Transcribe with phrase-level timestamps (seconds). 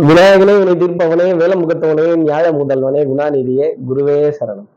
[0.00, 4.68] விநாயகனே வினை தீர்ப்பவனே வேலமுகத்தவனே நியாய முதல்வனே குணாநிதியே குருவே சரணம்.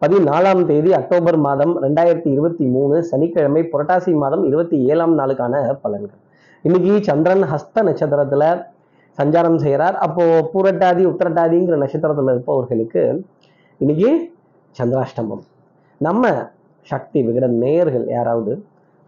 [0.00, 6.20] பதினாலாம் தேதி அக்டோபர் மாதம் ரெண்டாயிரத்தி இருபத்தி மூணு சனிக்கிழமை புரட்டாசி மாதம் இருபத்தி ஏழாம் நாளுக்கான பலன்கள்.
[6.62, 8.66] இன்னைக்கு சந்திரன் ஹஸ்த நட்சத்திரத்துல
[9.18, 9.96] சஞ்சாரம் செய்கிறார்.
[9.96, 13.24] அப்போ பூரட்டாதி உத்திரட்டாதிங்கிற நட்சத்திரத்துல இருப்பவர்களுக்கு
[13.78, 14.32] இன்னைக்கு
[14.82, 15.44] சந்திராஷ்டமம்.
[15.98, 16.50] நம்ம
[16.82, 18.64] சக்தி விகட நேயர்கள் யாராவது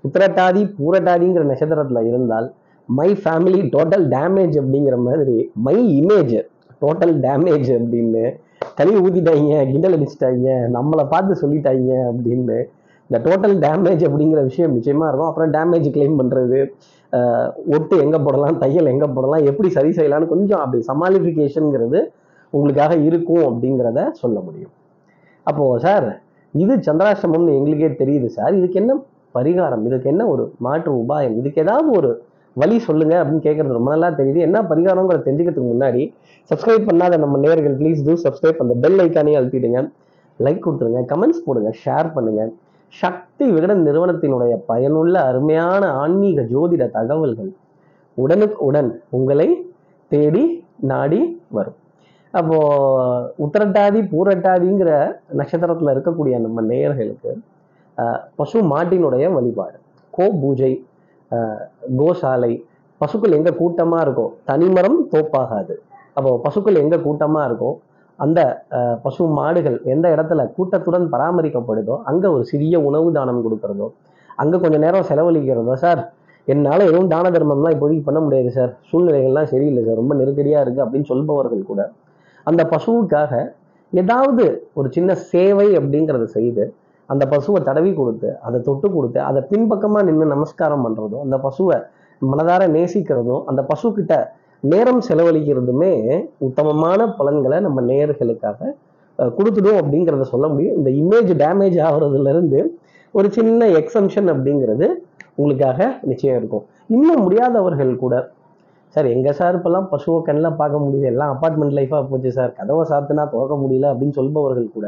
[0.08, 2.52] உத்திரட்டாதி பூரட்டாதிங்கிற நட்சத்திரத்துல இருந்தால்
[2.96, 5.36] மை ஃபேமிலி டோட்டல் டேமேஜ் அப்படிங்கிற மாதிரி
[5.66, 6.36] மை இமேஜ்
[6.82, 8.24] டோட்டல் டேமேஜ் அப்படின்னு
[8.78, 12.56] தனி ஊதிட்டாங்க கிண்டல் அடிச்சிட்டாங்க நம்மளை பார்த்து சொல்லிட்டாங்க அப்படின்னு.
[13.08, 15.30] இந்த டோட்டல் டேமேஜ் அப்படிங்கிற விஷயம் நிச்சயமாக இருக்கும்.
[15.30, 16.58] அப்புறம் டேமேஜ் கிளைம் பண்ணுறது
[17.74, 22.00] ஒட்டு எங்கே போடலாம் தையல் எங்கே போடலாம் எப்படி சரி செய்யலாம்னு கொஞ்சம் அப்படி சமாளிஃபிகேஷனுங்கிறது
[22.56, 24.72] உங்களுக்காக இருக்கும் அப்படிங்கிறத சொல்ல முடியும்.
[25.46, 26.08] அப்போது சார்
[26.54, 28.52] இது சந்திராஷ்டமம்னு எங்களுக்கே தெரியுது சார்.
[28.58, 28.92] இதுக்கு என்ன
[29.36, 29.82] பரிகாரம்?
[29.88, 31.36] இதுக்கு என்ன ஒரு மாற்று உபாயம்?
[31.40, 32.10] இதுக்கு ஏதாவது ஒரு
[32.56, 34.40] வழி சொல்லுங்க அப்படின்னு கேட்கறது ரொம்ப நல்லா தெரியுது.
[34.48, 36.02] என்ன பரிகாரங்கிறத தெரிஞ்சுக்கிறதுக்கு முன்னாடி
[36.50, 39.80] சப்ஸ்கிரைப் பண்ணாத நம்ம நேர்கள் ப்ளீஸ் டூ சப்ஸ்கிரைப் அந்த பெல் ஐக்கானே அழுத்திடுங்க.
[40.46, 42.42] லைக் கொடுத்துருங்க கமெண்ட்ஸ் போடுங்க ஷேர் பண்ணுங்க.
[42.94, 47.50] சக்தி விகடன் நிறுவனத்தினுடைய பயனுள்ள அருமையான ஆன்மீக ஜோதிட தகவல்கள்
[48.18, 49.48] உடனுக்கு உடன் உங்களை
[50.10, 50.44] தேடி
[50.90, 51.20] நாடி
[51.56, 51.78] வரும்.
[52.38, 52.56] அப்போ
[53.44, 54.90] உத்திரட்டாதி பூரட்டாதிங்கிற
[55.40, 57.30] நட்சத்திரத்தில் இருக்கக்கூடிய நம்ம நேயர்களுக்கு
[58.38, 59.76] பசு மாட்டினுடைய வழிபாடு.
[60.14, 60.72] கோ பூஜை
[62.00, 62.52] கோசாலை
[63.00, 65.74] பசுக்கள் எங்கே கூட்டமாக இருக்கோ தனிமரம் தோப்பாகாது.
[66.16, 67.70] அப்போ பசுக்கள் எங்கே கூட்டமாக இருக்கோ
[68.18, 68.40] அந்த
[69.02, 73.86] பசு மாடுகள் எந்த இடத்துல கூட்டத்துடன் பராமரிக்கப்படுதோ அங்கே ஒரு சிறிய உணவு தானம் கொடுக்குறதோ
[74.42, 76.00] அங்கே கொஞ்சம் நேரம் செலவழிக்கிறதோ சார்
[76.52, 78.70] என்னால் எதுவும் தான தர்மம்லாம் இப்போதைக்கு பண்ண முடியாது சார்.
[78.90, 79.98] சூழ்நிலைகள்லாம் சரியில்லை சார்.
[80.02, 81.80] ரொம்ப நெருக்கடியாக இருக்குது அப்படின்னு சொல்பவர்கள் கூட.
[82.46, 83.32] அந்த பசுவுக்காக
[83.92, 84.44] ஏதாவது
[84.78, 86.64] ஒரு சின்ன சேவை அப்படிங்கிறத செய்து
[87.12, 91.76] அந்த பசுவை தடவி கொடுத்து அதை தொட்டு கொடுத்து அதை பின்பக்கமாக நின்று நமஸ்காரம் பண்ணுறதும் அந்த பசுவை
[92.22, 94.14] மனதார நேசிக்கிறதும் அந்த பசுக்கிட்ட
[94.62, 95.92] நேரம் செலவழிக்கிறதுமே
[96.46, 98.70] உத்தமமான பலன்களை நம்ம நேர்களுக்காக
[99.36, 100.74] கொடுத்துடும் அப்படிங்கிறத சொல்ல முடியும்.
[100.78, 102.60] இந்த இமேஜ் டேமேஜ் ஆகிறதுலேருந்து
[103.14, 104.86] ஒரு சின்ன எக்ஸம்ஷன் அப்படிங்கிறது
[105.38, 106.64] உங்களுக்காக நிச்சயம் இருக்கும்.
[106.96, 108.14] இன்னும் முடியாதவர்கள் கூட
[108.94, 111.06] சார் எங்கள் சார் இப்போல்லாம் பசுவை கண்ணில் பார்க்க முடியுது?
[111.12, 112.52] எல்லாம் அப்பார்ட்மெண்ட் லைஃபாக போச்சு சார்.
[112.58, 114.86] கதவை சாத்துனா துறக்க முடியல அப்படின்னு சொல்பவர்கள் கூட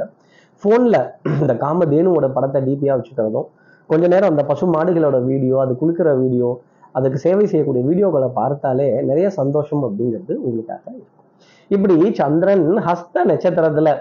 [0.62, 1.00] ஃபோனில்
[1.42, 3.48] இந்த காமதேனுவோட படத்தை டிபியாக வச்சுக்கிறதும்
[3.90, 6.48] கொஞ்ச நேரம் அந்த பசு மாடுகளோட வீடியோ அது குளிக்கிற வீடியோ
[6.98, 11.26] அதுக்கு சேவை செய்யக்கூடிய வீடியோக்களை பார்த்தாலே நிறைய சந்தோஷம் அப்படிங்கிறது உங்களுக்காக இருக்கும்.
[11.70, 13.92] இப்படி சந்திரன் ஹஸ்த நட்சத்திரத்தில்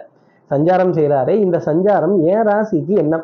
[0.51, 3.15] சஞ்சாரம் செய்கிறாரே இந்த சஞ்சாரம் ஏன் ராசிக்கு என்ன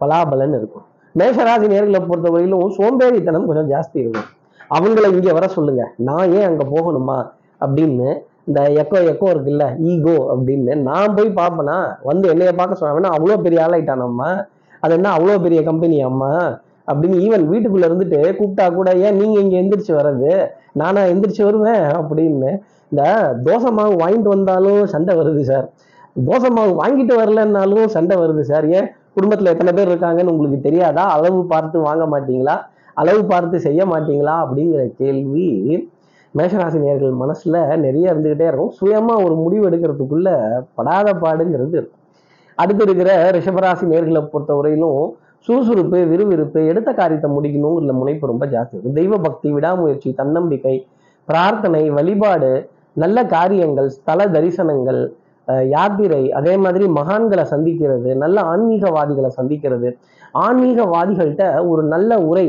[0.00, 0.86] பலாபலன் இருக்கும்.
[1.14, 4.28] மேஷராசி நேர்களை பொறுத்தவரையிலும் சோம்பேறித்தனம் கொஞ்சம் ஜாஸ்தி இருக்கும்.
[4.76, 7.18] அவங்கள இங்கே வர சொல்லுங்க நான் ஏன் அங்கே போகணுமா
[7.64, 8.08] அப்படின்னு
[8.46, 13.60] இந்த எக்கோ எக்கோ இருக்குல்ல ஈகோ அப்படின்னு நான் போய் பார்ப்பேனா வந்து என்னைய பார்க்க சொன்னா அவ்வளோ பெரிய
[13.66, 14.30] ஆளாயிட்டானம்மா
[14.82, 16.30] அது என்ன அவ்வளோ பெரிய கம்பெனி அம்மா
[16.88, 20.32] அப்படின்னு ஈவன் வீட்டுக்குள்ள இருந்துட்டு கூப்பிட்டா கூட ஏன் நீங்க இங்க எந்திரிச்சு வர்றது?
[20.72, 22.50] நானா எந்திரிச்சு வருவேன் அப்படின்னு
[22.92, 23.02] இந்த
[23.46, 25.66] தோசை மாவு வாங்கிட்டு வந்தாலும் சண்டை வருது சார்.
[26.26, 28.66] தோசை மாவு வாங்கிட்டு வரலன்னாலும் சண்டை வருது சார்.
[28.78, 28.88] ஏன்?
[29.16, 31.04] குடும்பத்துல எத்தனை பேர் இருக்காங்கன்னு உங்களுக்கு தெரியாதா?
[31.16, 32.56] அளவு பார்த்து வாங்க மாட்டீங்களா?
[32.96, 34.34] அளவு பார்த்து செய்ய மாட்டீங்களா?
[34.44, 35.48] அப்படிங்கிற கேள்வி
[36.38, 38.72] மேஷராசி நேர்கள் மனசுல நிறைய இருந்துகிட்டே இருக்கும்.
[38.78, 40.28] சுயமா ஒரு முடிவு எடுக்கிறதுக்குள்ள
[40.78, 42.00] படாத பாடுங்கிறது இருக்கும்.
[42.58, 45.02] அடுத்து இருக்கிற ரிஷபராசி நேர்களை பொறுத்தவரையிலும்
[45.46, 48.98] சுறுசுறுப்பு விறுவிறுப்பு எடுத்த காரியத்தை முடிக்கணுங்கிற முனைப்பு ரொம்ப ஜாஸ்தி இருக்கும்.
[49.00, 50.76] தெய்வ பக்தி விடாமுயற்சி தன்னம்பிக்கை
[51.28, 52.52] பிரார்த்தனை வழிபாடு
[53.02, 55.00] நல்ல காரியங்கள் ஸ்தல தரிசனங்கள்
[55.74, 59.88] யாத்திரை அதே மாதிரி மகான்களை சந்திக்கிறது நல்ல ஆன்மீகவாதிகளை சந்திக்கிறது.
[60.44, 62.46] ஆன்மீகவாதிகள்கிட்ட ஒரு நல்ல உரை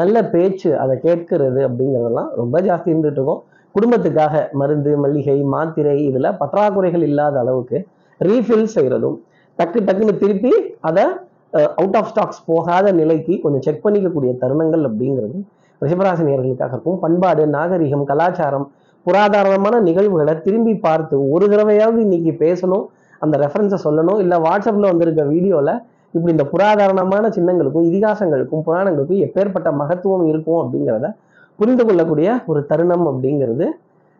[0.00, 3.42] நல்ல பேச்சு அதை கேட்கிறது அப்படிங்கிறதெல்லாம் ரொம்ப ஜாஸ்தி இருந்துட்டு இருக்கும்.
[3.74, 7.78] குடும்பத்துக்காக மருந்து மல்லிகை மாத்திரை இதில் பற்றாக்குறைகள் இல்லாத அளவுக்கு
[8.20, 9.16] ரீஃபில் செய்கிறதும்
[9.58, 10.52] டக்கு டக்குன்னு திருப்பி
[10.88, 11.04] அதை
[11.80, 15.38] அவுட் ஆஃப் ஸ்டாக்ஸ் போகாத நிலைக்கு கொஞ்சம் செக் பண்ணிக்கக்கூடிய தருணங்கள் அப்படிங்கிறது
[15.82, 16.98] ரிஷபராசினியர்களுக்காக இருக்கும்.
[17.04, 18.66] பண்பாடு நாகரிகம் கலாச்சாரம்
[19.06, 22.84] புராதாரணமான நிகழ்வுகளை திரும்பி பார்த்து ஒரு தடவையாவது இன்னைக்கு பேசணும்
[23.24, 25.74] அந்த ரெஃபரன்ஸை சொல்லணும் இல்லை வாட்ஸ்அப்பில் வந்திருக்க வீடியோவில்
[26.14, 31.08] இப்படி இந்த புராதாரணமான சின்னங்களுக்கும் இதிகாசங்களுக்கும் புராணங்களுக்கும் எப்பேற்பட்ட மகத்துவம் இருக்கும் அப்படிங்கிறத
[31.56, 33.66] புரிந்து கொள்ளக்கூடிய ஒரு தருணம் அப்படிங்கிறது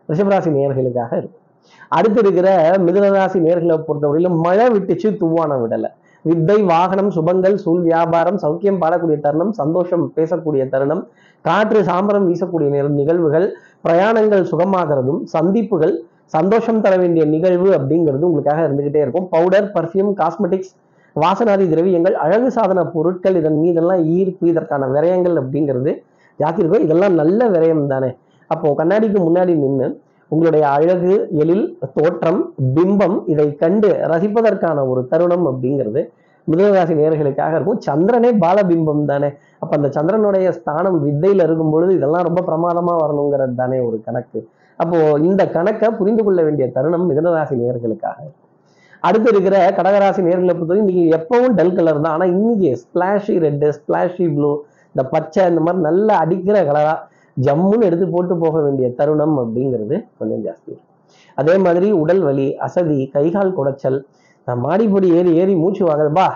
[0.09, 1.41] ரிஷபராசி நேர்களுக்காக இருக்கும்
[1.87, 5.89] அடுத்து இருக்கிற மிதுனராசி நேர்களை பொறுத்தவரையிலும் மழை விட்டுச்சு துவான விடலை.
[6.25, 11.07] வித்தை வாகனம் சுபங்கள் சூழ் வியாபாரம் சௌக்கியம் பாடக்கூடிய தருணம் சந்தோஷம் பேசக்கூடிய தருணம்
[11.41, 13.47] காற்று சாம்பரம் வீசக்கூடிய நேரம் நிகழ்வுகள்
[13.87, 19.27] பிரயாணங்கள் சுகமாகிறதும் சந்திப்புகள் சந்தோஷம் தர வேண்டிய நிகழ்வு அப்படிங்கிறது உங்களுக்காக இருந்துகிட்டே இருக்கும்.
[19.29, 20.73] பவுடர் பர்ஃப்யூம் காஸ்மெட்டிக்ஸ்
[21.21, 25.91] வாசனாதி திரவியங்கள் அழகு சாதன பொருட்கள் இதன் மீதெல்லாம் ஈர்ப்பு இதற்கான விரயங்கள் அப்படிங்கிறது
[26.39, 28.17] ஜாஸ்தி இதெல்லாம் நல்ல விரயம் தானே.
[28.47, 36.09] அப்போ கண்ணாடிக்கு முன்னாடி நின்று உங்களுடைய அழகு எழில் தோற்றம் பிம்பம் இதை கண்டு ரசிப்பதற்கான ஒரு தருணம் அப்படிங்கிறது
[36.47, 37.79] மிருகராசி நேர்களுக்காக இருக்கும்.
[37.87, 39.29] சந்திரனே பாலபிம்பம் தானே.
[39.59, 44.47] அப்ப அந்த சந்திரனுடைய ஸ்தானம் வித்தையில இருக்கும் பொழுது இதெல்லாம் ரொம்ப பிரமாதமா வரணுங்கிறது தானே ஒரு கணக்கு.
[44.75, 48.17] அப்போ இந்த கணக்கை புரிந்து கொள்ள வேண்டிய தருணம் மிதனராசி நேர்களுக்காக
[49.07, 52.15] அடுத்து இருக்கிற கடகராசி நேர்களை பொறுத்தவரை இன்னைக்கு எப்பவும் டல் கலர் தான்.
[52.15, 54.51] ஆனா இன்னைக்கு ஸ்பிளாஷி ரெட்டு ஸ்பிளாஷி ப்ளூ
[54.95, 56.95] இந்த பச்சை இந்த மாதிரி நல்லா அடிக்கிற கலரா
[57.37, 60.73] ஜம்முன்னு எடுத்து போட்டு போக வேண்டிய தருணம் அப்படிங்கிறது கொஞ்சம் ஜாஸ்தி
[61.37, 63.97] அதே மாதிரி உடல் வலி அசதி கைகால் குடைச்சல்
[64.47, 66.27] நான் மாடிப்படி ஏறி ஏறி மூச்சு வாங்குதுப்பா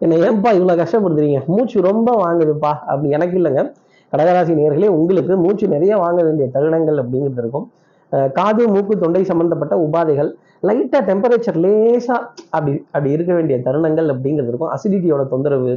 [0.00, 1.38] என்னை ஏன்பா இவ்வளோ கஷ்டப்படுத்துறீங்க?
[1.52, 2.72] மூச்சு ரொம்ப வாங்குதுப்பா.
[2.90, 3.62] அப்படி எனக்கு இல்லைங்க.
[4.12, 7.66] கடகராசி நேர்களே உங்களுக்கு மூச்சு நிறைய வாங்க வேண்டிய தருணங்கள் அப்படிங்கிறது இருக்கும்.
[8.38, 10.30] காது மூக்கு தொண்டை சம்பந்தப்பட்ட உபாதைகள்
[10.68, 12.20] லைட்டாக டெம்பரேச்சர் லேசாக
[12.56, 14.72] அப்படி அப்படி இருக்க வேண்டிய தருணங்கள் அப்படிங்கிறது இருக்கும்.
[14.76, 15.72] அசிடிட்டியோட தொந்தரவு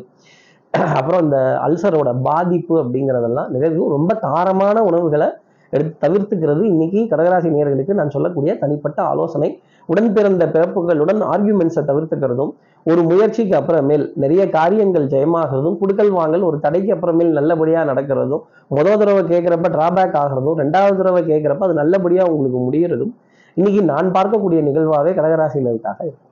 [0.97, 3.83] அப்புறம் இந்த அல்சரோட பாதிப்பு அப்படிங்கிறதெல்லாம் நிகழ்வு.
[3.95, 5.27] ரொம்ப காரமான உணவுகளை
[5.73, 9.49] எடுத்து தவிர்த்துக்கிறது இன்னைக்கு கடகராசி நேர்களுக்கு நான் சொல்லக்கூடிய தனிப்பட்ட ஆலோசனை.
[9.91, 12.51] உடன் பிறந்த பிறப்புகளுடன் ஆர்கியூமெண்ட்ஸை தவிர்த்துக்கிறதும்
[12.85, 19.23] ஒரு முயற்சிக்கு அப்புறமேல் நிறைய காரியங்கள் ஜெயமாகிறதும் குடுக்கல் வாங்கல் ஒரு தடைக்கு அப்புறமேல் நல்லபடியாக நடக்கிறதும் முதல் தடவை
[19.23, 23.13] கேட்குறப்ப டிராபேக் ஆகிறதும் ரெண்டாவது தடவை கேட்குறப்ப அது நல்லபடியாக உங்களுக்கு முடிகிறதும்
[23.57, 26.27] இன்னைக்கு நான் பார்க்கக்கூடிய நிகழ்வாகவே கடகராசினருக்காக இருக்கும்.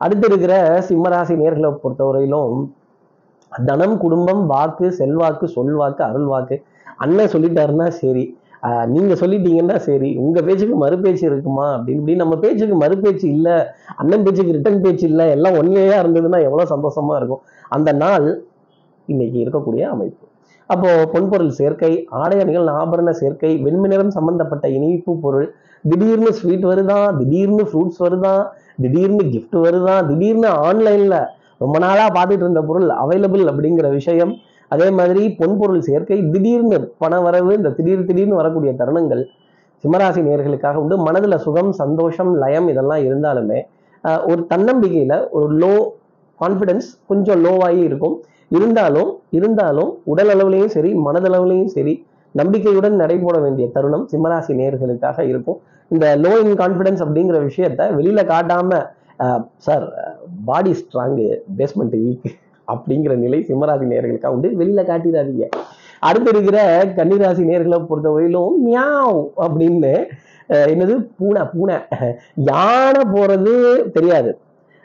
[0.00, 0.54] அடுத்து இருக்கிற
[0.88, 2.56] சிம்மராசி நேர்களை பொறுத்தவரையிலும்
[3.52, 6.56] தனம் குடும்பம் வாக்கு செல்வாக்கு சொல்வாக்கு அருள்வாக்கு
[6.96, 8.24] அண்ணன் சொல்லிட்டாருன்னா சரி
[8.62, 11.66] நீங்கள் நீங்க சொல்லிட்டீங்கன்னா சரி உங்க பேச்சுக்கு மறுபேச்சு இருக்குமா?
[11.76, 13.48] அப்படின்னு இப்படி நம்ம பேச்சுக்கு மறுபேச்சு இல்ல
[13.96, 17.42] அண்ணன் பேச்சுக்கு ரிட்டன் பேச்சு இல்ல எல்லாம் ஒன்னையா இருந்ததுன்னா எவ்வளவு சந்தோஷமா இருக்கும்.
[17.68, 18.26] அந்த நாள்
[19.08, 20.24] இன்னைக்கு இருக்கக்கூடிய அமைப்பு.
[20.70, 25.48] அப்போ பொன்பொருள் சேர்க்கை ஆடை அணிகள் ஆபரண சேர்க்கை வெண்மினிறம் சம்பந்தப்பட்ட இனிப்பு பொருள்
[25.84, 28.34] திடீர்னு ஸ்வீட் வருதா திடீர்னு ஃப்ரூட்ஸ் வருதா
[28.82, 31.16] திடீர்னு கிஃப்ட் வருதா திடீர்னு ஆன்லைன்ல
[31.60, 34.32] ரொம்ப நாளா பார்த்துட்டு இருந்த பொருள் அவைலபிள் அப்படிங்கிற விஷயம்
[34.74, 39.22] அதே மாதிரி பொன்பொருள் சேர்க்கை திடீர்னு பண வரவு இந்த திடீர் திடீர்னு வரக்கூடிய தருணங்கள்
[39.84, 40.96] சிம்மராசி நேர்களுக்காக உண்டு.
[41.06, 43.58] மனதில் சுகம் சந்தோஷம் லயம் இதெல்லாம் இருந்தாலுமே
[44.30, 45.74] ஒரு தன்னம்பிக்கையில் ஒரு லோ
[46.40, 48.16] கான்ஃபிடன்ஸ் கொஞ்சம் லோவாகி இருக்கும்.
[48.56, 51.94] இருந்தாலும் இருந்தாலும் உடல் அளவுலேயும் சரி மனதளவுலேயும் சரி
[52.40, 55.58] நம்பிக்கையுடன் நடைபோட வேண்டிய தருணம் சிம்மராசி நேர்களுக்காக இருக்கும்.
[55.90, 58.86] இந்த லோ இன் கான்ஃபிடன்ஸ் அப்படிங்கிற விஷயத்த வெளியில் காட்டாமல்
[59.66, 59.84] sir
[60.48, 61.26] body strong
[61.58, 62.30] basement weak.
[62.72, 64.50] அப்படிங்கிற நிலை சிம்மராசி நேர்களுக்காக உண்டு?
[64.60, 65.46] வெளியில காட்டிடாதீங்க
[66.08, 66.58] அடுத்து இருக்கிற
[66.98, 69.92] கன்னிராசி நேர்களை பொறுத்தவரையிலும் மியாவ் அப்படின்னு
[70.72, 70.94] என்னது?
[71.18, 71.76] பூனை பூனை.
[72.48, 73.52] யானை போறது
[73.96, 74.30] தெரியாது.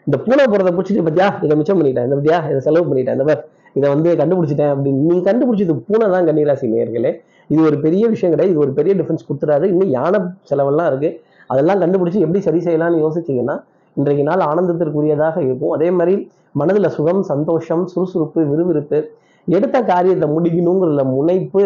[0.08, 1.28] இந்த பூனை போறதை பிடிச்சிட்டு பத்தியா?
[1.46, 2.06] இதை மிச்சம் பண்ணிட்டேன்.
[2.08, 2.38] இந்த பத்தியா?
[2.52, 3.18] இதை செலவு பண்ணிட்டேன்.
[3.20, 3.36] இந்த
[3.78, 5.02] இதை வந்து கண்டுபிடிச்சிட்டேன் அப்படின்னு.
[5.10, 7.12] நீ கண்டுபிடிச்சது பூனை தான் கன்னிராசி நேர்களே.
[7.54, 8.54] இது ஒரு பெரிய விஷயம் கிடையாது.
[8.54, 10.20] இது ஒரு பெரிய டிஃபரன்ஸ் கொடுத்துறாரு இன்னும் யானை
[10.52, 11.12] செலவெல்லாம் இருக்கு.
[11.52, 13.58] அதெல்லாம் கண்டுபிடிச்சி எப்படி சரி செய்யலாம்னு யோசிச்சீங்கன்னா
[13.98, 15.74] இன்றைக்கு நாள் ஆனந்தத்திற்குரியதாக இருக்கும்.
[15.78, 16.16] அதே மாதிரி
[16.62, 19.00] மனதில் சுகம் சந்தோஷம் சுறுசுறுப்பு விறுவிறுப்பு
[19.48, 21.64] எடுத்த காரியத்தை முடிக்கணுங்கிற முனைப்பு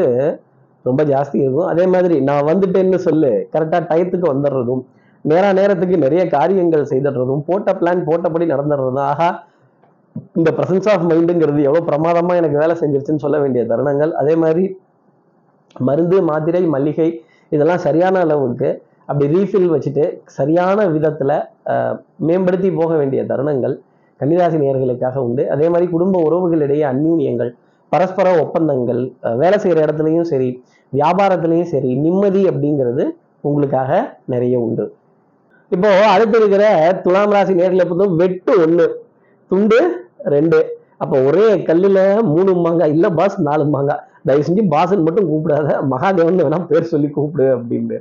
[0.85, 1.69] ரொம்ப ஜாஸ்தி இருக்கும்.
[1.71, 4.83] அதே மாதிரி நான் வந்துட்டேன்னு சொல்லு கரெக்டாக டயத்துக்கு வந்துடுறதும்
[5.25, 9.27] நேரா நேரத்துக்கு நிறைய காரியங்கள் செய்துடுறதும் போட்ட பிளான் போட்டபடி நடந்துடுறதும் ஆகா
[10.39, 14.13] இந்த ப்ரசன்ஸ் ஆஃப் மைண்டுங்கிறது எவ்வளோ பிரமாதமாக எனக்கு வேலை செஞ்சிருச்சுன்னு சொல்ல வேண்டிய தருணங்கள்.
[14.21, 14.63] அதே மாதிரி
[15.87, 17.09] மருந்து மாத்திரை மல்லிகை
[17.55, 18.69] இதெல்லாம் சரியான அளவுக்கு
[19.11, 20.03] அப்படி ரீஃபில் வச்சுட்டு
[20.37, 21.37] சரியான விதத்தில்
[22.27, 23.75] மேம்படுத்தி போக வேண்டிய தருணங்கள்
[24.21, 25.43] கன்னிராசி நேர்களுக்காக உண்டு.
[25.53, 27.51] அதே மாதிரி குடும்ப உறவுகளிடையே அந்யூன்யங்கள்
[27.91, 29.01] பரஸ்பர ஒப்பந்தங்கள்
[29.41, 30.49] வேலை செய்கிற இடத்துலையும் சரி
[30.93, 33.03] வியாபாரத்துலேயும் சரி நிம்மதி அப்படிங்கிறது
[33.47, 33.91] உங்களுக்காக
[34.33, 34.85] நிறைய உண்டு.
[35.71, 36.63] இப்போ அடுத்து இருக்கிற
[37.05, 38.85] துலாம் ராசி நேரில் பார்த்தோம் வெட்டு ஒன்று
[39.51, 39.79] துண்டு
[40.35, 40.59] ரெண்டு.
[41.03, 41.99] அப்போ ஒரே கல்லில்
[42.31, 45.67] மூணு மாங்காய் இல்லை பாஸ் நாலு மாங்காய் தயவு செஞ்சு பாசன் மட்டும் கூப்பிடாத.
[45.91, 47.97] மகாதேவன் வேணா பேர் சொல்லி கூப்பிடு அப்படின்னு.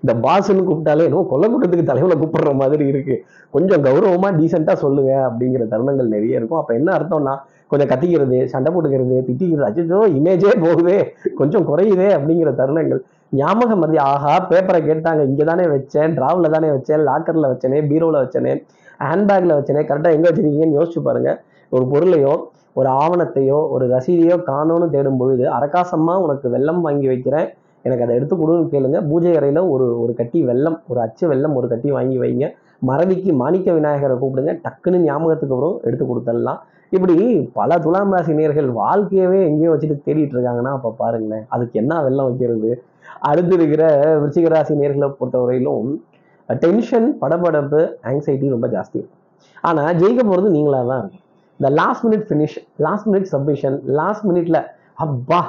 [0.00, 3.14] இந்த பாசன் கூப்பிட்டாலே என்னமோ கொல்லக்கூட்டத்துக்கு தலைவனை கூப்பிடுற மாதிரி இருக்கு.
[3.54, 6.60] கொஞ்சம் கௌரவமா டீசெண்டா சொல்லுங்க அப்படிங்கிற தருணங்கள் நிறைய இருக்கும்.
[6.60, 7.34] அப்ப என்ன அர்த்தம்னா
[7.72, 10.98] கொஞ்சம் கத்திக்கிறது சண்டை போட்டுக்கிறது திட்டிக்கிறது அச்சோ இமேஜே போகுதே
[11.40, 13.00] கொஞ்சம் குறையுதே அப்படிங்கிற தருணங்கள்.
[13.40, 18.52] ஞாபகம் மறதி ஆஹா பேப்பரை கேட்டாங்க இங்கே தானே வச்சேன் டிராவில் தானே வச்சேன் லாக்கரில் வச்சேனே பீரோவில் வச்சேனே
[19.00, 21.32] ஹேண்ட்பேக்கில் வச்சேனே கரெக்டாக எங்கே வச்சிருக்கீங்கன்னு யோசிச்சு பாருங்க.
[21.74, 22.34] ஒரு பொருளையோ
[22.78, 27.48] ஒரு ஆவணத்தையோ ஒரு ரசீதையோ காணோன்னு தேடும் பொழுது அரகாசமாக உனக்கு வெள்ளம் வாங்கி வைக்கிறேன்.
[27.86, 28.98] எனக்கு அதை எடுத்து கொடுன்னு கேளுங்க.
[29.10, 32.46] பூஜை அறையில் ஒரு ஒரு கட்டி வெள்ளம் ஒரு அச்சு வெள்ளம் ஒரு கட்டி வாங்கி வைங்க.
[32.88, 34.52] மறதிக்கு மாணிக்க விநாயகரை கூப்பிடுங்க.
[34.64, 36.60] டக்குன்னு ஞாபகத்துக்கு வரும் எடுத்து கொடுத்துடலாம்.
[36.96, 37.16] இப்படி
[37.58, 41.44] பல துலாம் ராசி நேர்கள் வாழ்க்கையவே எங்கேயோ வச்சுட்டு தேடிட்டு இருக்காங்கன்னா அப்போ பாருங்களேன்.
[41.54, 42.70] அதுக்கு என்ன வெள்ளம் வைக்கிறது?
[43.30, 43.84] அடுத்து இருக்கிற
[44.22, 45.90] விருச்சிக ராசி நேர்களை பொறுத்தவரையிலும்
[46.48, 47.80] டென்ஷன் படபடப்பு
[48.10, 49.20] ஆங்ஸைட்டி ரொம்ப ஜாஸ்தி இருக்கும்.
[49.68, 51.23] ஆனால் ஜெயிக்க போகிறது நீங்களாக தான் இருக்கும்.
[51.60, 54.60] இந்த last minute finish last minute submission last மினிட்ல
[54.94, 55.40] அப்பா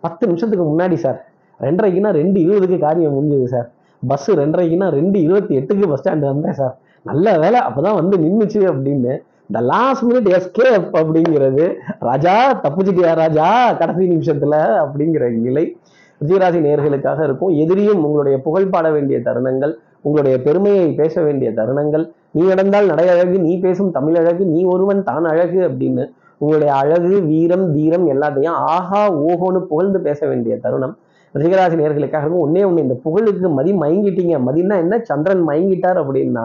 [0.00, 1.26] பத்து நிமிஷத்துக்கு முன்னாடி சார்
[1.60, 3.70] ரெண்டரைக்குன்னா ரெண்டு இருபதுக்கு காரியம் முடிஞ்சது சார்
[4.02, 9.12] பஸ் ரெண்டரைக்குன்னா ரெண்டு இருபத்தி எட்டுக்கு பஸ் ஸ்டாண்டு வந்தேன் சார் நல்ல வேலை அப்பதான் வந்து நின்றுச்சு அப்படின்னு.
[9.48, 11.64] இந்த லாஸ்ட் மினிட் எஸ்கேப் அப்படிங்கிறது
[11.98, 15.76] ராஜா தப்புச்சிட்டியா ராஜா கடைசி நிமிஷத்துல அப்படிங்கிற நிலை
[16.20, 17.52] விஜயராசி நேர்களுக்காக இருக்கும்.
[17.62, 22.04] எதிரியும் உங்களுடைய புகழ் பாட வேண்டிய தருணங்கள் உங்களுடைய பெருமையை பேச வேண்டிய தருணங்கள்
[22.34, 26.04] நீ நடந்தால் நடை அழகு நீ பேசும் தமிழ் அழகு நீ ஒருவன் தான் அழகு அப்படின்னு
[26.40, 30.94] உங்களுடைய அழகு வீரம் தீரம் எல்லாத்தையும் ஆஹா ஓஹோன்னு புகழ்ந்து பேச வேண்டிய தருணம்.
[31.34, 34.34] ரிஷிகராசி நேர்களுக்காக ஒன்னே ஒன்று இந்த புகழுக்கு மதி மயங்கிட்டீங்க.
[34.46, 34.98] மதினா என்ன?
[35.10, 36.44] சந்திரன் மயங்கிட்டார் அப்படின்னா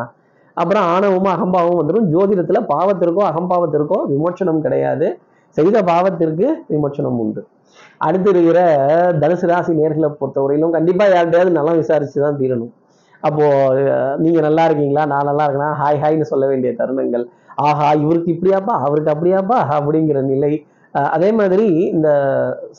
[0.58, 5.08] அப்புறம் ஆணவமும் அகம்பாவமும் வந்துடும் ஜோதிடத்துல பாவத்திற்கோ அகம்பாவத்திற்கோ விமோச்சனம் கிடையாது.
[5.58, 7.42] செய்த பாவத்திற்கு விமோச்சனம் உண்டு.
[8.08, 8.60] அடுத்து இருக்கிற
[9.22, 12.72] தனுசு ராசி நேர்களை பொறுத்தவரையிலும் கண்டிப்பா யார்கிட்டயாவது நல்லா விசாரிச்சு தான் தீரணும்.
[13.28, 13.84] அப்போது
[14.24, 15.04] நீங்கள் நல்லா இருக்கீங்களா?
[15.14, 15.70] நான் நல்லா இருக்கேனா?
[15.82, 17.26] ஹாய் ஹாய்னு சொல்ல வேண்டிய தருணங்கள்.
[17.68, 18.76] ஆஹா இவருக்கு இப்படியாப்பா?
[18.88, 19.58] அவருக்கு அப்படியாப்பா?
[19.78, 20.52] அப்படிங்கிற நிலை.
[21.16, 22.10] அதே மாதிரி இந்த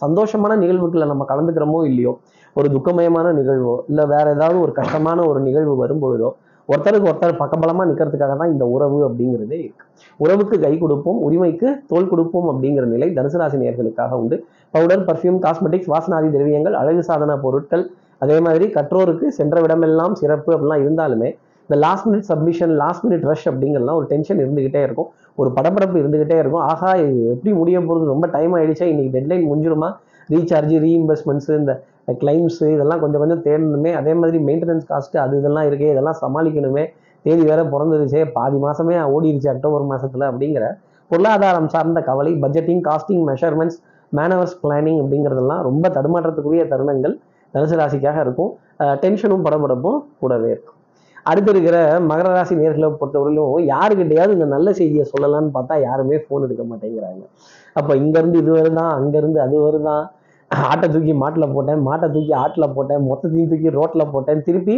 [0.03, 2.13] சந்தோஷமான நிகழ்வுகளை நம்ம கலந்துக்கிறோமோ இல்லையோ?
[2.59, 6.31] ஒரு துக்கமயமான நிகழ்வோ இல்லை வேற ஏதாவது ஒரு கஷ்டமான ஒரு நிகழ்வு வரும் பொழுதோ
[6.69, 9.85] ஒருத்தருக்கு ஒருத்தர் பக்கபலமாக நிற்கிறதுக்காக தான் இந்த உறவு அப்படிங்கிறதே இருக்கு.
[10.25, 14.37] உறவுக்கு கை கொடுப்போம் உரிமைக்கு தோல் கொடுப்போம் அப்படிங்கிற நிலை தனுசு ராசி நேர்களுக்காக உண்டு.
[14.75, 17.85] பவுடர் பர்ஃப்யூம் காஸ்மெட்டிக்ஸ் வாசனாதி திரவியங்கள் அழகு சாதன பொருட்கள்
[18.21, 21.31] அதே மாதிரி கற்றோருக்கு சென்ற விடமெல்லாம் சிறப்பு அப்படிலாம் இருந்தாலுமே
[21.67, 25.09] இந்த last minute submission last minute rush அப்படிங்கிறலாம் ஒரு டென்ஷன் இருந்துகிட்டே இருக்கும்.
[25.41, 26.65] ஒரு படபடப்பு இருந்துகிட்டே இருக்கும்.
[26.73, 29.91] ஆகா இது எப்படி முடிய போகிறது ரொம்ப டைம் ஆகிடுச்சா இன்னைக்கு டெட்லைன் முடிஞ்சிருமா?
[30.33, 31.75] ரீசார்ஜ் ரீஇன்வெஸ்ட்மெண்ட்ஸ் இந்த
[32.21, 33.93] கிளைம்ஸு இதெல்லாம் கொஞ்சம் கொஞ்சம் தேடணுமே.
[34.01, 36.85] அதே மாதிரி மெயின்டெனன்ஸ் காஸ்ட்டு அது இதெல்லாம் இருக்கே இதெல்லாம் சமாளிக்கணுமே.
[37.25, 38.21] தேதி வேற பிறந்துருச்சே.
[38.37, 40.67] பாதி மாதமே ஓடிடுச்சு அக்டோபர் மாதத்தில் அப்படிங்கிற
[41.11, 43.79] பொருளாதாரம் சார்ந்த கவலை budgeting costing measurements
[44.17, 47.15] manoeuvres planning அப்படிங்கிறதெல்லாம் ரொம்ப தடுமாற்றத்துக்குரிய தருணங்கள்.
[47.55, 48.53] தனுசு ராசிக்காக இருக்கும்.
[49.05, 50.77] டென்ஷனும் படபடப்பும் கூடவே இருக்கும்.
[51.31, 51.77] அடுத்து இருக்கிற
[52.11, 57.23] மகர ராசி நேர்களை பொறுத்தவரையிலும் யாருக்கிட்டையாவது இந்த நல்ல செய்தியை சொல்லலாம்னு பார்த்தா யாருமே ஃபோன் எடுக்க மாட்டேங்கிறாங்க.
[57.79, 60.05] அப்போ இங்கேருந்து இது வருதான் அங்கேருந்து அது வருதான்
[60.71, 64.77] ஆட்டை தூக்கி மாட்டில் போட்டேன் மாட்டை தூக்கி ஆட்டில் போட்டேன் மொத்தத்தையும் தூக்கி ரோட்டில் போட்டேன் திருப்பி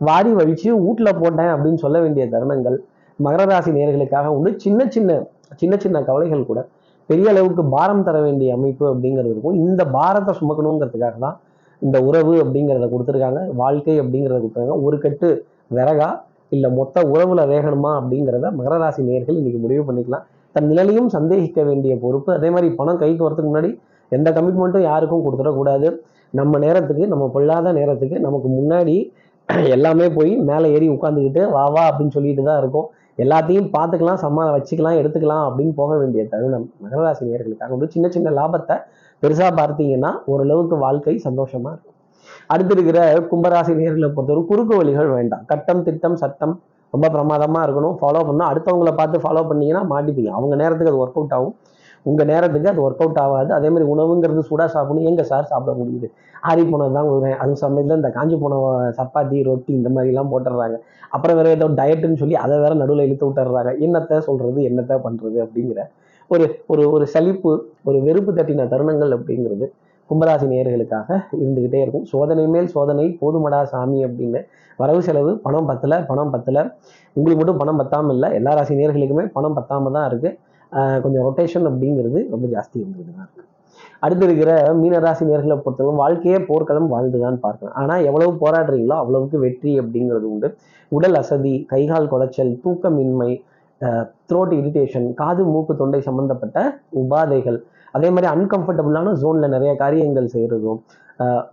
[0.00, 2.76] வாரி வழித்து வீட்டில் போட்டேன் அப்படின்னு சொல்ல வேண்டிய தருணங்கள்
[3.18, 4.50] மகர ராசி நேர்களுக்காக உண்டு.
[4.64, 5.20] சின்ன சின்ன
[5.60, 6.60] சின்ன சின்ன கவலைகள் கூட
[7.10, 9.56] பெரிய அளவுக்கு பாரம் தர வேண்டிய அமைப்பு அப்படிங்கிறது இருக்கும்.
[9.66, 11.36] இந்த பாரத்தை சுமக்கணுங்கிறதுக்காக தான்
[11.86, 14.76] இந்த உறவு அப்படிங்கிறத கொடுத்துருக்காங்க வாழ்க்கை அப்படிங்கிறத கொடுத்துருக்காங்க.
[14.86, 15.28] ஒரு கட்டு
[15.76, 16.08] விறகா
[16.54, 20.24] இல்லை மொத்த உறவுல வேகணுமா அப்படிங்கிறத மகர ராசி நேர்கள் இன்னைக்கு முடிவு பண்ணிக்கலாம்.
[20.54, 22.30] தன் நிலையிலையும் சந்தேகிக்க வேண்டிய பொறுப்பு.
[22.38, 23.70] அதே மாதிரி பணம் கைக்கு வரதுக்கு முன்னாடி
[24.12, 25.88] எந்த கமிட்மெண்ட்டும் யாருக்கும் கொடுத்துடக்கூடாது.
[26.34, 28.96] நம்ம நேரத்துக்கு நம்ம பொல்லாத நேரத்துக்கு நமக்கு முன்னாடி
[29.74, 32.86] எல்லாமே போய் மேலே ஏறி உட்காந்துக்கிட்டு வா வா அப்படின்னு சொல்லிட்டு தான் இருக்கும்.
[33.18, 36.66] எல்லாத்தையும் பார்த்துக்கலாம் சம்மா வச்சுக்கலாம் எடுத்துக்கலாம் அப்படின்னு போக வேண்டிய தருணம்.
[36.84, 38.76] மகராசி நேர்களுக்காக வந்து சின்ன சின்ன லாபத்தை
[39.22, 41.96] பெருசாக பார்த்தீங்கன்னா ஓரளவுக்கு வாழ்க்கை சந்தோஷமா இருக்கும்.
[42.52, 42.98] அடுத்து இருக்கிற
[43.30, 45.44] கும்பராசி நேர்களை பொறுத்தவரை குறுக்கு வழிகள் வேண்டாம்.
[45.46, 46.54] கட்டம் திட்டம் சட்டம்
[46.94, 47.94] ரொம்ப பிரமாதமாக இருக்கணும்.
[48.00, 50.32] ஃபாலோ பண்ணால் அடுத்தவங்கள பார்த்து ஃபாலோ பண்ணிங்கன்னா மாட்டிப்பீங்க.
[50.38, 51.54] அவங்க நேரத்துக்கு அது ஒர்க் அவுட் ஆகும்.
[52.10, 53.50] உங்கள் நேரத்துக்கு அது ஒர்க் அவுட் ஆகாது.
[53.58, 55.06] அதே மாதிரி உணவுங்கிறது சூடாக சாப்பிடணும்.
[55.10, 56.08] எங்கே சார் சாப்பிட முடியுது?
[56.50, 58.56] ஆறி போனது தான் கொடுக்குறேன் அது சமயத்தில் இந்த காஞ்சி போன
[58.98, 60.78] சப்பாத்தி ரொட்டி இந்த மாதிரிலாம் போட்டுடுறாங்க.
[61.16, 65.82] அப்புறம் வேறு ஏதோ டயட்டுன்னு சொல்லி அதை வேற நடுவில் இழுத்து விட்டுறாங்க என்னத்தை சொல்கிறது என்னத்தை பண்ணுறது அப்படிங்கிற
[66.30, 67.50] ஒரு ஒரு ஒரு சலிப்பு
[67.88, 69.66] ஒரு வெறுப்பு தட்டின தருணங்கள் அப்படிங்கிறது
[70.10, 71.08] கும்பராசி நேயர்களுக்காக
[71.40, 72.04] இருந்துக்கிட்டே இருக்கும்.
[72.10, 74.40] சோதனை மேல் சோதனை போதுமடா சாமி அப்படின்னு.
[74.80, 76.58] வரவு செலவு பணம் பத்தல பணம் பத்தல.
[77.16, 78.28] உங்களுக்கு மட்டும் பணம் பத்தாமல் இல்லை.
[78.38, 80.32] எல்லா ராசி நேர்களுக்குமே பணம் பத்தாமல் தான் இருக்குது
[81.04, 83.42] கொஞ்சம் ரொட்டேஷன் அப்படிங்கிறது ரொம்ப ஜாஸ்தி இருந்துகிட்டு தான் இருக்கு.
[84.04, 84.50] அடுத்து இருக்கிற
[84.80, 87.76] மீனராசி நேர்களை பொறுத்தவரை வாழ்க்கையே போர்க்களம் வாழ்ந்துதான் பார்க்கலாம்.
[87.80, 90.48] ஆனால் எவ்வளவு போராடுறீங்களோ அவ்வளவுக்கு வெற்றி அப்படிங்கிறது உண்டு.
[90.92, 93.30] உடல் அசதி கைகால் குடைச்சல் தூக்கமின்மை
[94.30, 96.58] த்ரோட் இரிட்டேஷன் காது மூக்கு தொண்டை சம்பந்தப்பட்ட
[97.00, 97.58] உபாதைகள்
[97.94, 100.80] அதே மாதிரி அன்கம்ஃபர்டபுளான ஜோனில் நிறைய காரியங்கள் செய்கிறதும்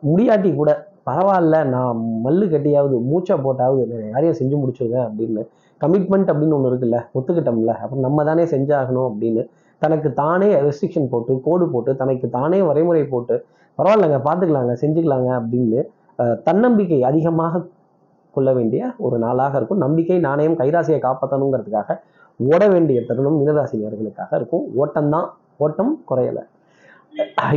[0.10, 0.72] முடியாட்டி கூட
[1.10, 5.44] பரவாயில்ல நான் மல்லு கட்டியாவது மூச்சை போட்டாவது நிறைய காரியம் செஞ்சு முடிச்சிருவேன் அப்படின்னு
[5.84, 9.44] கமிட்மெண்ட் அப்படின்னு ஒன்று இருக்குல்ல ஒத்துக்கிட்டோம்ல அப்புறம் நம்ம தானே செஞ்சாகணும் அப்படின்னு
[9.82, 13.36] தனக்கு தானே ரெஸ்ட்ரிக்ஷன் போட்டு கோடு போட்டு தனக்கு தானே வரைமுறை போட்டு
[13.80, 15.82] பரவாயில்லைங்க பார்த்துக்கலாங்க செஞ்சுக்கலாங்க அப்படின்னு
[16.48, 17.64] தன்னம்பிக்கை அதிகமாக
[18.36, 19.82] கொள்ள வேண்டிய ஒரு நாளாக இருக்கும்.
[19.84, 21.96] நம்பிக்கை நாணயம் கைராசியை காப்பாற்றணுங்கிறதுக்காக
[22.40, 26.44] ஓட வேண்டிய தருணம் மீனராசி நேர்களுக்காக இருக்கும் ஓட்டம்தான் ஓட்டம் குறையலை.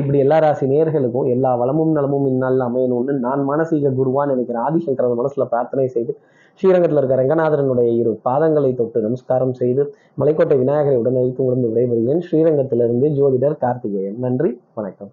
[0.00, 4.64] இப்படி எல்லா ராசி நேர்களுக்கும் எல்லா வளமும் நலமும் இந்நாளில் அமையணும்னு நான் மானசீக குருவான்னு நினைக்கிறேன்.
[4.68, 6.12] ஆதிசங்கரன் மனசுல பிரார்த்தனை செய்து
[6.54, 12.22] ஸ்ரீரங்கத்தில் இருக்க ரங்கநாதரனுடைய இரு பாதங்களை தொட்டு நமஸ்காரம் செய்து மலைக்கோட்டை விநாயகரை உடனே உடனே விடைபெறுகிறேன்.
[12.30, 14.18] ஸ்ரீரங்கத்திலிருந்து ஜோதிடர் கார்த்திகேயன்.
[14.18, 15.10] நன்றி வணக்கம்.